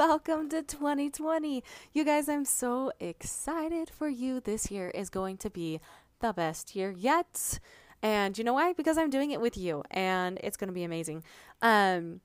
[0.00, 1.62] welcome to 2020.
[1.92, 4.40] You guys, I'm so excited for you.
[4.40, 5.78] This year is going to be
[6.20, 7.60] the best year yet.
[8.02, 8.72] And you know why?
[8.72, 11.22] Because I'm doing it with you and it's going to be amazing.
[11.60, 12.22] Um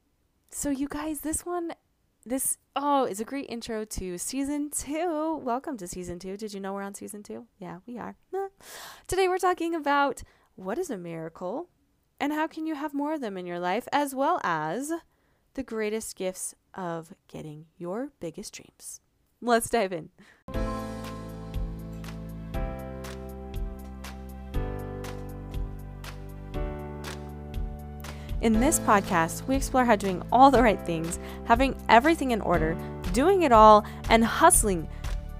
[0.50, 1.74] so you guys, this one
[2.26, 5.42] this oh, is a great intro to season 2.
[5.44, 6.38] Welcome to season 2.
[6.38, 7.46] Did you know we're on season 2?
[7.60, 8.16] Yeah, we are.
[9.05, 10.23] Today we're talking about
[10.55, 11.68] what is a miracle
[12.21, 14.94] and how can you have more of them in your life as well as
[15.56, 19.00] the greatest gifts of getting your biggest dreams.
[19.42, 20.09] Let's dive in.
[28.41, 32.77] In this podcast, we explore how doing all the right things, having everything in order,
[33.13, 34.88] doing it all, and hustling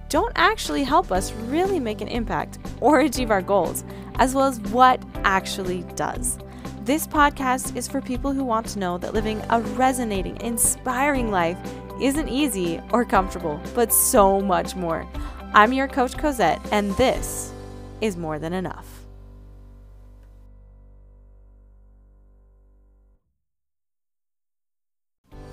[0.08, 3.84] don't actually help us really make an impact or achieve our goals,
[4.16, 6.38] as well as what actually does.
[6.86, 11.58] This podcast is for people who want to know that living a resonating, inspiring life
[12.00, 15.04] isn't easy or comfortable, but so much more.
[15.52, 17.52] I'm your coach Cosette, and this
[18.00, 18.86] is more than enough.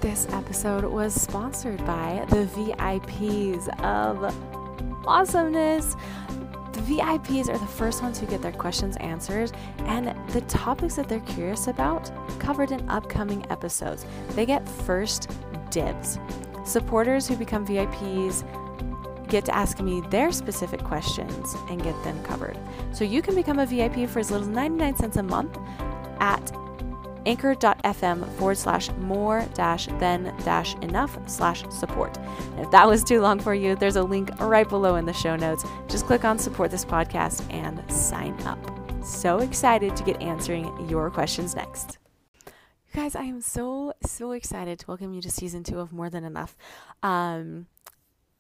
[0.02, 5.96] This episode was sponsored by the VIPs of awesomeness.
[6.84, 11.20] VIPs are the first ones who get their questions answered and the topics that they're
[11.22, 14.06] curious about covered in upcoming episodes.
[14.30, 15.32] They get first
[15.70, 16.20] dibs.
[16.66, 18.44] Supporters who become VIPs
[19.28, 22.58] get to ask me their specific questions and get them covered.
[22.92, 25.58] So you can become a VIP for as little as 99 cents a month
[26.20, 26.52] at
[27.26, 32.18] anchor.fm forward slash more dash than dash enough slash support.
[32.18, 35.14] And if that was too long for you, there's a link right below in the
[35.14, 35.66] show notes.
[35.88, 38.60] Just click on support this podcast and sign up.
[39.04, 41.98] So excited to get answering your questions next.
[42.46, 46.10] You guys, I am so, so excited to welcome you to season two of More
[46.10, 46.56] Than Enough.
[47.02, 47.66] Um,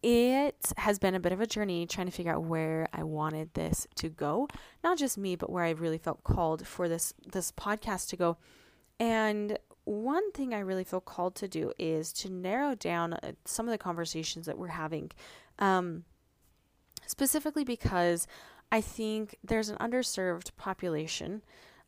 [0.03, 3.53] it has been a bit of a journey trying to figure out where I wanted
[3.53, 4.49] this to go.
[4.83, 8.37] Not just me, but where I really felt called for this this podcast to go.
[8.99, 13.67] And one thing I really feel called to do is to narrow down uh, some
[13.67, 15.11] of the conversations that we're having,
[15.59, 16.05] um,
[17.05, 18.27] specifically because
[18.71, 21.43] I think there's an underserved population,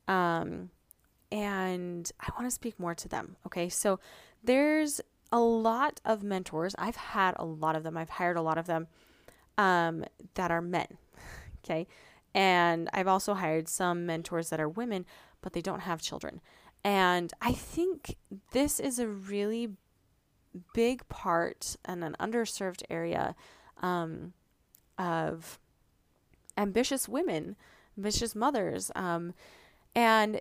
[0.07, 0.69] um,
[1.31, 3.37] and I want to speak more to them.
[3.45, 3.99] Okay, so
[4.43, 5.01] there's
[5.31, 6.75] a lot of mentors.
[6.77, 7.97] I've had a lot of them.
[7.97, 8.87] I've hired a lot of them
[9.57, 10.05] um,
[10.35, 10.87] that are men.
[11.65, 11.87] Okay,
[12.35, 15.03] and I've also hired some mentors that are women,
[15.41, 16.41] but they don't have children.
[16.85, 18.15] And I think
[18.51, 19.71] this is a really
[20.75, 23.35] big part and an underserved area
[23.81, 24.33] um,
[24.99, 25.57] of
[26.55, 27.55] ambitious women,
[27.97, 28.91] ambitious mothers.
[28.95, 29.33] Um,
[29.95, 30.39] and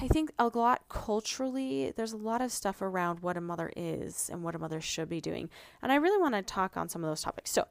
[0.00, 4.30] I think a lot culturally, there's a lot of stuff around what a mother is
[4.32, 5.50] and what a mother should be doing.
[5.82, 7.50] And I really want to talk on some of those topics.
[7.50, 7.68] So,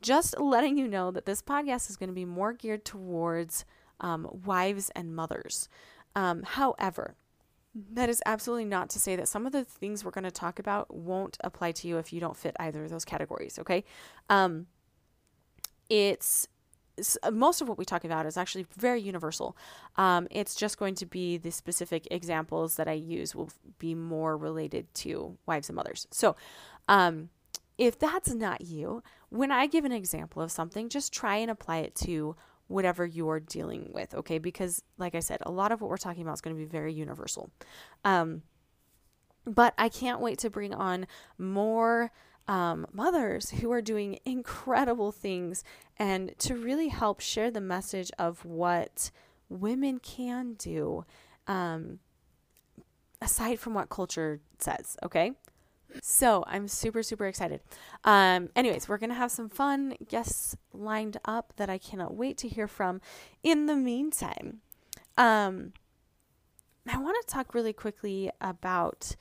[0.00, 3.64] just letting you know that this podcast is going to be more geared towards
[4.00, 5.68] um, wives and mothers.
[6.14, 7.16] Um, however,
[7.74, 10.58] that is absolutely not to say that some of the things we're going to talk
[10.58, 13.84] about won't apply to you if you don't fit either of those categories, okay?
[14.28, 14.66] Um,
[15.88, 16.48] it's
[17.32, 19.56] most of what we talk about is actually very universal.
[19.96, 24.36] Um, it's just going to be the specific examples that I use will be more
[24.36, 26.06] related to wives and mothers.
[26.10, 26.36] So,
[26.88, 27.30] um,
[27.78, 31.78] if that's not you, when I give an example of something, just try and apply
[31.78, 32.36] it to
[32.70, 34.38] whatever you're dealing with, okay?
[34.38, 36.66] Because, like I said, a lot of what we're talking about is going to be
[36.68, 37.50] very universal.
[38.04, 38.42] Um,
[39.44, 42.12] but I can't wait to bring on more
[42.46, 45.64] um, mothers who are doing incredible things
[45.96, 49.10] and to really help share the message of what
[49.48, 51.04] women can do
[51.48, 51.98] um,
[53.20, 55.32] aside from what culture says, okay?
[56.02, 57.60] So I'm super, super excited.
[58.04, 62.36] Um, anyways, we're going to have some fun guests lined up that I cannot wait
[62.38, 63.00] to hear from.
[63.42, 64.60] In the meantime,
[65.16, 65.72] um,
[66.88, 69.16] I want to talk really quickly about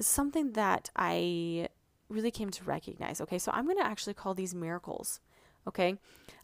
[0.00, 1.68] something that I
[2.08, 3.20] really came to recognize.
[3.20, 5.20] Okay, so I'm going to actually call these miracles.
[5.66, 5.96] Okay,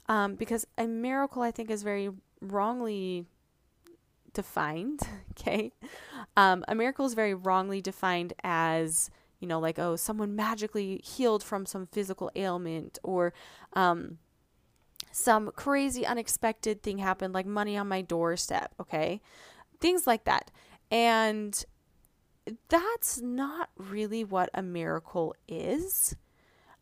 [0.08, 3.26] um, because a miracle I think is very wrongly
[4.32, 5.00] defined.
[5.36, 5.72] Okay,
[6.36, 9.10] um, a miracle is very wrongly defined as
[9.44, 13.34] you know, like, oh, someone magically healed from some physical ailment or
[13.74, 14.16] um,
[15.12, 19.20] some crazy unexpected thing happened, like money on my doorstep, okay?
[19.80, 20.50] Things like that.
[20.90, 21.62] And
[22.70, 26.16] that's not really what a miracle is.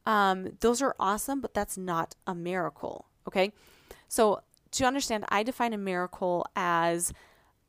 [0.06, 3.50] Um, those are awesome, but that's not a miracle, okay?
[4.06, 7.12] So, to understand, I define a miracle as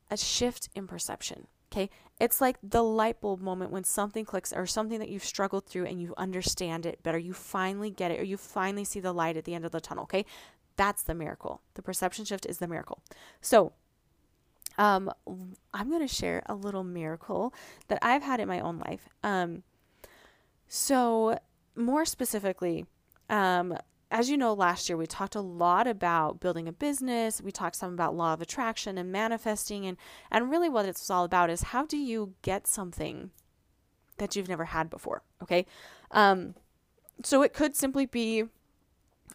[0.08, 1.48] a shift in perception.
[1.74, 1.90] Okay.
[2.20, 5.86] It's like the light bulb moment when something clicks or something that you've struggled through
[5.86, 7.18] and you understand it better.
[7.18, 9.80] You finally get it or you finally see the light at the end of the
[9.80, 10.04] tunnel.
[10.04, 10.24] Okay.
[10.76, 11.62] That's the miracle.
[11.74, 13.02] The perception shift is the miracle.
[13.40, 13.72] So,
[14.78, 15.10] um,
[15.72, 17.52] I'm going to share a little miracle
[17.88, 19.08] that I've had in my own life.
[19.22, 19.62] Um,
[20.68, 21.38] so,
[21.76, 22.86] more specifically,
[23.28, 23.76] um,
[24.14, 27.42] as you know, last year we talked a lot about building a business.
[27.42, 29.96] We talked some about law of attraction and manifesting, and
[30.30, 33.32] and really what it's all about is how do you get something
[34.18, 35.22] that you've never had before.
[35.42, 35.66] Okay,
[36.12, 36.54] um,
[37.24, 38.44] so it could simply be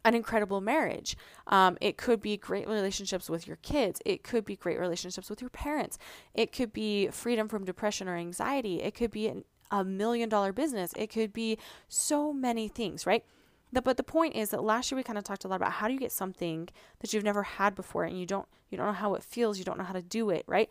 [0.06, 1.18] an incredible marriage.
[1.48, 4.02] Um, it could be great relationships with your kids.
[4.06, 5.98] It could be great relationships with your parents.
[6.34, 8.82] It could be freedom from depression or anxiety.
[8.82, 10.94] It could be an, a million dollar business.
[10.96, 11.58] It could be
[11.90, 13.26] so many things, right?
[13.72, 15.74] The, but the point is that last year we kind of talked a lot about
[15.74, 16.70] how do you get something
[17.00, 19.66] that you've never had before and you don't you don't know how it feels, you
[19.66, 20.70] don't know how to do it, right?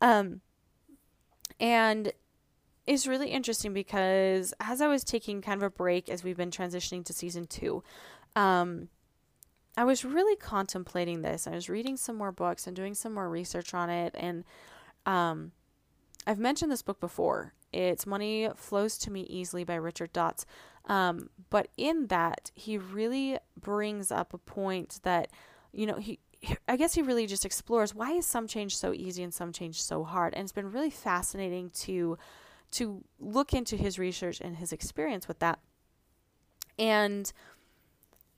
[0.00, 0.40] Um,
[1.58, 2.12] and
[2.86, 6.50] it's really interesting because as I was taking kind of a break as we've been
[6.50, 7.82] transitioning to season two,
[8.36, 8.88] um,
[9.76, 11.46] I was really contemplating this.
[11.46, 14.14] I was reading some more books and doing some more research on it.
[14.18, 14.44] And
[15.06, 15.52] um,
[16.26, 17.54] I've mentioned this book before.
[17.72, 20.44] It's Money Flows to Me Easily by Richard Dotts.
[20.86, 25.28] Um, but in that, he really brings up a point that,
[25.72, 26.18] you know, he,
[26.68, 29.82] I guess he really just explores why is some change so easy and some change
[29.82, 30.34] so hard.
[30.34, 32.18] And it's been really fascinating to
[32.72, 35.58] to look into his research and his experience with that.
[36.78, 37.32] And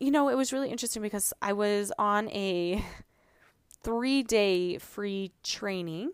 [0.01, 2.85] you know, it was really interesting because I was on a
[3.83, 6.11] three day free training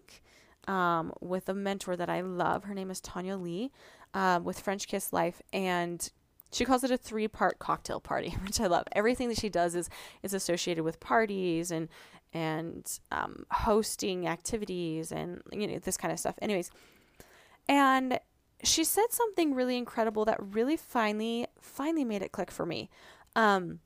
[0.66, 2.64] um, with a mentor that I love.
[2.64, 3.70] Her name is Tonya Leigh
[4.12, 5.40] um, with French Kiss Life.
[5.54, 6.06] And
[6.52, 8.84] she calls it a three part cocktail party, which I love.
[8.92, 9.88] Everything that she does is,
[10.22, 11.88] is associated with parties and
[12.34, 16.34] and um, hosting activities and you know this kind of stuff.
[16.40, 16.70] Anyways,
[17.68, 18.20] and
[18.62, 22.90] she said something really incredible that really finally finally made it click for me.
[23.36, 23.80] Um,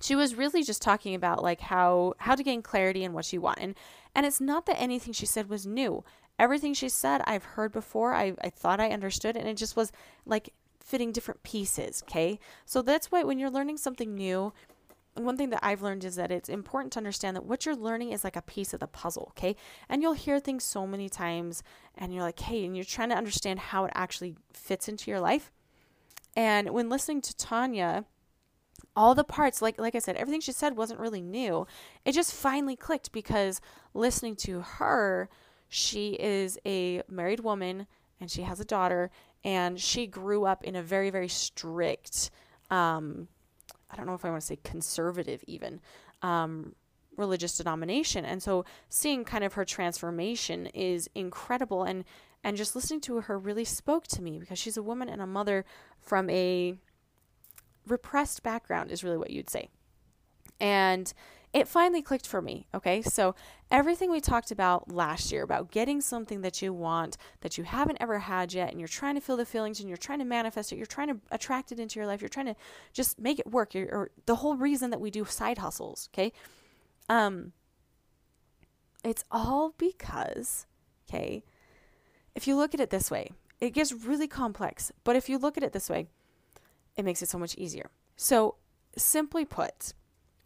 [0.00, 3.40] she was really just talking about like how how to gain clarity in what you
[3.40, 3.74] want and
[4.14, 6.04] and it's not that anything she said was new
[6.38, 9.92] everything she said i've heard before i, I thought i understood and it just was
[10.24, 10.52] like
[10.88, 14.52] fitting different pieces okay so that's why when you're learning something new
[15.24, 18.12] one thing that I've learned is that it's important to understand that what you're learning
[18.12, 19.56] is like a piece of the puzzle, okay?
[19.88, 21.62] And you'll hear things so many times
[21.96, 25.20] and you're like, hey, and you're trying to understand how it actually fits into your
[25.20, 25.50] life.
[26.36, 28.04] And when listening to Tonya,
[28.94, 31.66] all the parts like like I said everything she said wasn't really new
[32.04, 33.60] it just finally clicked because
[33.94, 35.28] listening to her
[35.68, 37.86] she is a married woman
[38.20, 39.10] and she has a daughter
[39.44, 42.30] and she grew up in a very very strict
[42.70, 43.28] um,
[43.90, 45.80] I don't know if I want to say conservative even
[46.22, 46.74] um,
[47.16, 52.04] religious denomination and so seeing kind of her transformation is incredible and
[52.44, 55.26] and just listening to her really spoke to me because she's a woman and a
[55.26, 55.64] mother
[56.00, 56.76] from a
[57.86, 59.68] repressed background is really what you'd say.
[60.60, 61.12] And
[61.52, 62.66] it finally clicked for me.
[62.74, 63.02] Okay.
[63.02, 63.34] So,
[63.70, 67.98] everything we talked about last year about getting something that you want that you haven't
[68.00, 70.72] ever had yet, and you're trying to feel the feelings and you're trying to manifest
[70.72, 72.56] it, you're trying to attract it into your life, you're trying to
[72.92, 73.74] just make it work.
[73.74, 76.08] You're, or the whole reason that we do side hustles.
[76.12, 76.32] Okay.
[77.08, 77.52] Um,
[79.04, 80.66] it's all because,
[81.08, 81.44] okay,
[82.34, 83.30] if you look at it this way,
[83.60, 84.92] it gets really complex.
[85.04, 86.08] But if you look at it this way,
[86.96, 87.90] it makes it so much easier.
[88.16, 88.56] So,
[88.96, 89.94] simply put,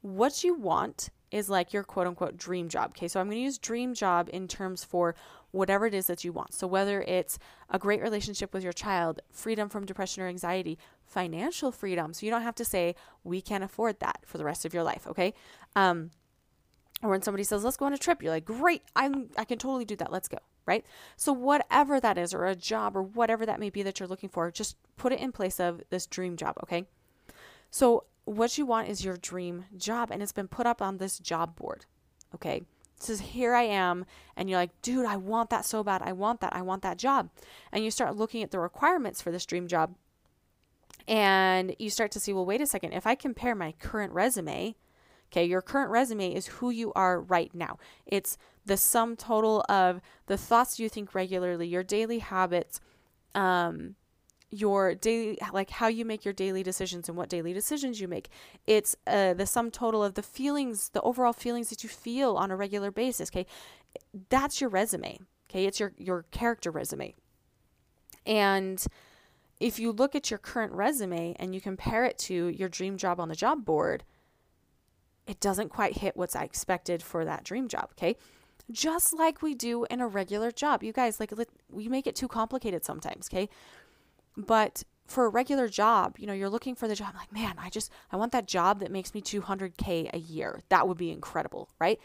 [0.02, 2.90] what you want is like your quote unquote dream job.
[2.90, 5.14] Okay, so I'm going to use dream job in terms for
[5.50, 6.54] whatever it is that you want.
[6.54, 7.38] So, whether it's
[7.70, 12.12] a great relationship with your child, freedom from depression or anxiety, financial freedom.
[12.12, 12.94] So, you don't have to say,
[13.24, 15.06] we can't afford that for the rest of your life.
[15.06, 15.32] Okay.
[15.74, 16.10] Um,
[17.02, 19.58] or when somebody says, let's go on a trip, you're like, great, I'm, I can
[19.58, 20.12] totally do that.
[20.12, 20.84] Let's go right?
[21.16, 24.28] So, whatever that is, or a job, or whatever that may be that you're looking
[24.28, 26.86] for, just put it in place of this dream job, okay?
[27.70, 31.18] So, what you want is your dream job, and it's been put up on this
[31.18, 31.86] job board,
[32.34, 32.62] okay?
[32.96, 34.04] It says, Here I am.
[34.36, 36.02] And you're like, dude, I want that so bad.
[36.02, 36.54] I want that.
[36.54, 37.30] I want that job.
[37.72, 39.94] And you start looking at the requirements for this dream job.
[41.08, 42.92] And you start to see, well, wait a second.
[42.92, 44.76] If I compare my current resume,
[45.32, 47.78] okay, your current resume is who you are right now.
[48.06, 52.80] It's the sum total of the thoughts you think regularly, your daily habits,
[53.34, 53.96] um,
[54.52, 58.28] your daily like how you make your daily decisions and what daily decisions you make.
[58.66, 62.50] It's uh, the sum total of the feelings the overall feelings that you feel on
[62.50, 63.46] a regular basis okay?
[64.28, 65.18] That's your resume
[65.50, 65.64] okay?
[65.64, 67.14] It's your your character resume.
[68.26, 68.84] And
[69.58, 73.18] if you look at your current resume and you compare it to your dream job
[73.18, 74.04] on the job board
[75.26, 78.16] it doesn't quite hit what's I expected for that dream job okay?
[78.70, 80.82] Just like we do in a regular job.
[80.82, 81.32] You guys, like,
[81.68, 83.48] we make it too complicated sometimes, okay?
[84.36, 87.68] But for a regular job, you know, you're looking for the job, like, man, I
[87.68, 90.60] just, I want that job that makes me 200K a year.
[90.68, 92.00] That would be incredible, right?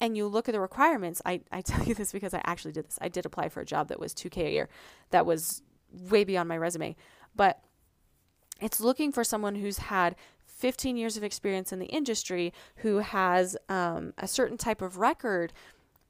[0.00, 1.22] And you look at the requirements.
[1.24, 2.98] I, I tell you this because I actually did this.
[3.00, 4.68] I did apply for a job that was 2K a year.
[5.10, 6.96] That was way beyond my resume.
[7.36, 7.60] But
[8.60, 10.16] it's looking for someone who's had
[10.46, 15.52] 15 years of experience in the industry, who has um, a certain type of record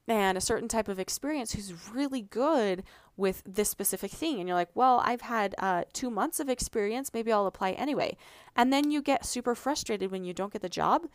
[0.07, 2.83] and a certain type of experience who's really good
[3.15, 4.39] with this specific thing.
[4.39, 7.13] And you're like, well, I've had uh, two months of experience.
[7.13, 8.17] Maybe I'll apply anyway.
[8.55, 11.07] And then you get super frustrated when you don't get the job.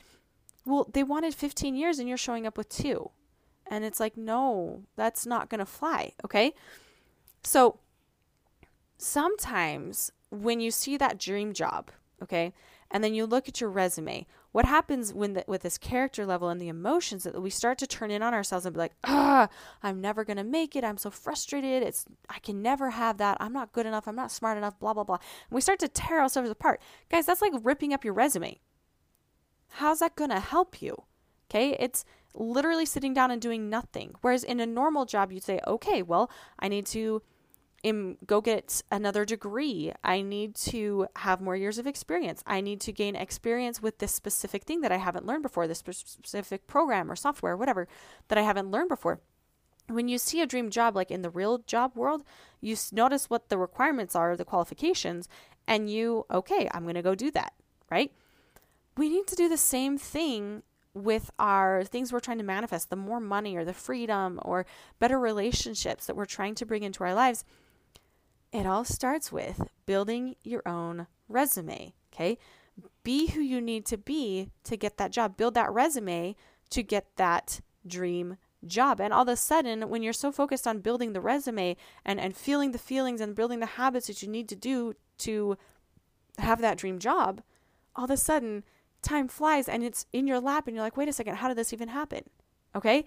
[0.64, 3.10] Well, they wanted 15 years and you're showing up with two.
[3.66, 6.12] And it's like, no, that's not going to fly.
[6.24, 6.54] Okay.
[7.42, 7.78] So
[8.96, 11.90] sometimes when you see that dream job,
[12.22, 12.52] okay,
[12.90, 16.48] and then you look at your resume, what happens when the, with this character level
[16.48, 19.48] and the emotions that we start to turn in on ourselves and be like, ah,
[19.82, 20.84] I'm never gonna make it.
[20.84, 21.82] I'm so frustrated.
[21.82, 23.36] It's I can never have that.
[23.40, 24.08] I'm not good enough.
[24.08, 24.78] I'm not smart enough.
[24.78, 25.16] Blah blah blah.
[25.16, 26.80] And we start to tear ourselves apart,
[27.10, 27.26] guys.
[27.26, 28.58] That's like ripping up your resume.
[29.72, 31.04] How's that gonna help you?
[31.50, 32.04] Okay, it's
[32.34, 34.14] literally sitting down and doing nothing.
[34.22, 37.22] Whereas in a normal job, you'd say, okay, well, I need to
[37.84, 39.92] am, go get another degree.
[40.02, 42.42] I need to have more years of experience.
[42.46, 45.78] I need to gain experience with this specific thing that I haven't learned before, this
[45.78, 47.88] specific program or software, or whatever
[48.28, 49.20] that I haven't learned before.
[49.88, 52.22] When you see a dream job, like in the real job world,
[52.60, 55.28] you notice what the requirements are, the qualifications,
[55.66, 57.54] and you, okay, I'm going to go do that,
[57.90, 58.12] right?
[58.96, 62.96] We need to do the same thing with our things we're trying to manifest the
[62.96, 64.66] more money or the freedom or
[64.98, 67.44] better relationships that we're trying to bring into our lives
[68.52, 71.94] it all starts with building your own resume.
[72.12, 72.38] Okay.
[73.02, 75.36] Be who you need to be to get that job.
[75.36, 76.36] Build that resume
[76.70, 78.36] to get that dream
[78.66, 79.00] job.
[79.00, 82.36] And all of a sudden, when you're so focused on building the resume and, and
[82.36, 85.56] feeling the feelings and building the habits that you need to do to
[86.38, 87.42] have that dream job,
[87.96, 88.64] all of a sudden
[89.02, 91.56] time flies and it's in your lap and you're like, wait a second, how did
[91.56, 92.22] this even happen?
[92.74, 93.04] Okay.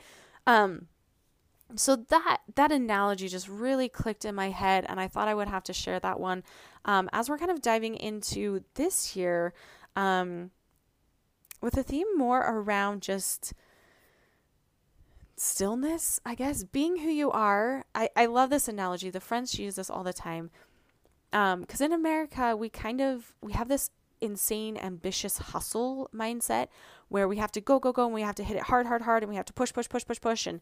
[0.48, 0.88] Um,
[1.76, 5.48] so that that analogy just really clicked in my head and i thought i would
[5.48, 6.44] have to share that one
[6.86, 9.54] um, as we're kind of diving into this year
[9.96, 10.52] um,
[11.62, 13.54] with a theme more around just
[15.36, 17.84] stillness i guess being who you are.
[17.96, 19.10] I, I love this analogy.
[19.10, 20.52] The french use this all the time.
[21.32, 23.90] Because um, in america we kind of we have this
[24.22, 26.68] insane ambitious hustle mindset
[27.10, 29.02] where we have to go go go and we have to hit it hard hard
[29.02, 30.62] hard and we have to push push push push push and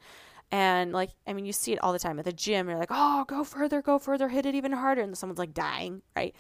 [0.52, 2.68] and like i mean you see it all the time at the gym.
[2.70, 6.02] You're like oh go further go further hit it even harder and someone's like dying
[6.16, 6.36] right?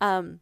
[0.00, 0.40] Um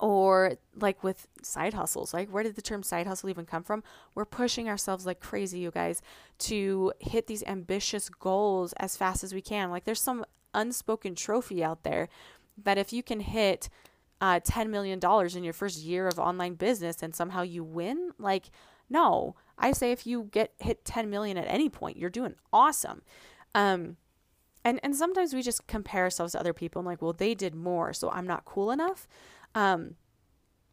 [0.00, 3.84] or like with side hustles like where did the term side hustle even come from?
[4.14, 6.02] We're pushing ourselves like crazy you guys
[6.40, 9.70] to hit these ambitious goals as fast as we can.
[9.70, 10.24] Like there's some
[10.54, 12.08] unspoken trophy out there
[12.62, 13.68] that if you can hit
[14.24, 14.98] uh, $10 million
[15.36, 18.46] in your first year of online business and somehow you win, like,
[18.88, 19.36] no.
[19.58, 23.02] I say if you get hit 10 million at any point, you're doing awesome.
[23.54, 23.98] Um,
[24.64, 27.54] and, and sometimes we just compare ourselves to other people and like, well, they did
[27.54, 29.06] more, so I'm not cool enough.
[29.54, 29.96] Um,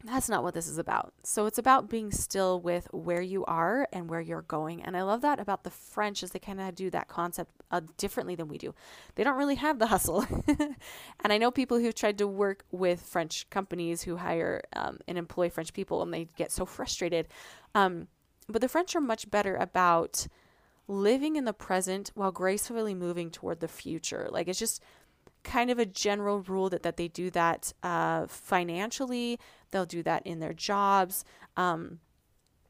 [0.04, 1.14] that's not what this is about.
[1.24, 4.82] So it's about being still with where you are and where you're going.
[4.82, 7.82] And I love that about the French is they kind of do that concept uh,
[7.98, 8.74] differently than we do.
[9.16, 10.26] They don't really have the hustle.
[10.48, 15.18] and I know people who've tried to work with French companies who hire um, and
[15.18, 17.28] employ French people and they get so frustrated.
[17.76, 18.08] Um,
[18.48, 20.28] but the French are much better about
[20.88, 24.28] living in the present while gracefully moving toward the future.
[24.32, 24.82] Like it's just
[25.44, 29.40] kind of a general rule that, that they do that uh, financially,
[29.72, 31.24] they'll do that in their jobs.
[31.58, 32.00] Um,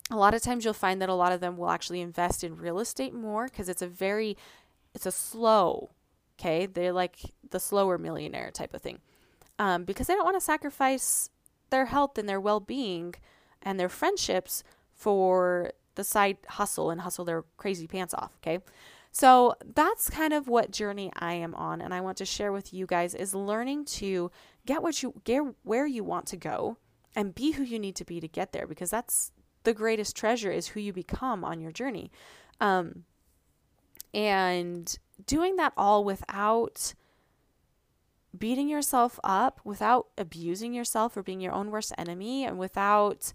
[0.09, 2.57] a lot of times you'll find that a lot of them will actually invest in
[2.57, 4.37] real estate more because it's a very,
[4.93, 5.91] it's a slow,
[6.39, 6.65] okay?
[6.65, 7.17] They're like
[7.49, 8.99] the slower millionaire type of thing
[9.57, 11.29] um, because they don't want to sacrifice
[11.69, 13.15] their health and their well being
[13.61, 14.63] and their friendships
[14.93, 18.59] for the side hustle and hustle their crazy pants off, okay?
[19.11, 22.73] So that's kind of what journey I am on and I want to share with
[22.73, 24.31] you guys is learning to
[24.65, 26.77] get what you get where you want to go
[27.15, 30.51] and be who you need to be to get there because that's the greatest treasure
[30.51, 32.09] is who you become on your journey.
[32.59, 33.03] Um,
[34.13, 36.93] and doing that all without
[38.37, 43.33] beating yourself up, without abusing yourself or being your own worst enemy, and without,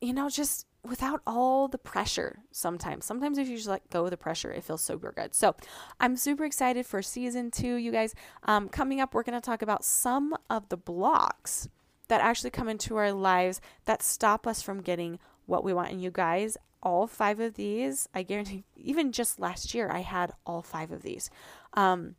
[0.00, 3.04] you know, just without all the pressure sometimes.
[3.04, 5.34] Sometimes if you just let go of the pressure, it feels super good.
[5.34, 5.54] So
[6.00, 8.14] I'm super excited for season two, you guys.
[8.44, 11.68] Um, coming up, we're going to talk about some of the blocks
[12.08, 15.90] that actually come into our lives that stop us from getting what we want.
[15.90, 20.32] And you guys, all five of these, I guarantee, even just last year, I had
[20.46, 21.30] all five of these.
[21.74, 22.14] Um,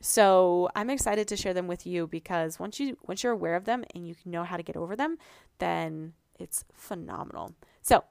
[0.00, 3.64] so I'm excited to share them with you because once you once you're aware of
[3.64, 5.16] them and you know how to get over them,
[5.58, 7.54] then it's phenomenal.
[7.84, 8.02] So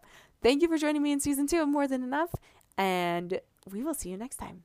[0.44, 2.36] thank you for joining me in season two of More Than Enough,
[2.78, 4.62] and we will see you next time.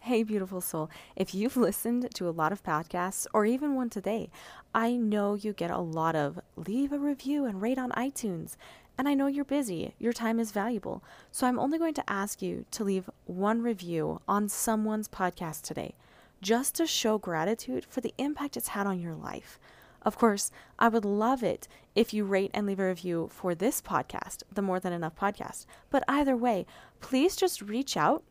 [0.00, 0.90] Hey, beautiful soul.
[1.14, 4.28] If you've listened to a lot of podcasts or even one today,
[4.74, 8.56] I know you get a lot of leave a review and rate on iTunes.
[8.98, 11.04] And I know you're busy, your time is valuable.
[11.30, 15.94] So I'm only going to ask you to leave one review on someone's podcast today,
[16.42, 19.60] just to show gratitude for the impact it's had on your life.
[20.02, 23.82] Of course, I would love it if you rate and leave a review for this
[23.82, 25.66] podcast, the More Than Enough podcast.
[25.90, 26.66] But either way,
[27.00, 28.22] please just reach out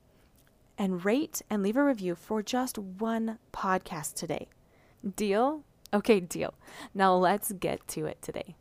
[0.78, 4.48] and rate and leave a review for just one podcast today.
[5.16, 5.64] Deal?
[5.94, 6.54] Okay, deal.
[6.94, 8.56] Now let's get to it today.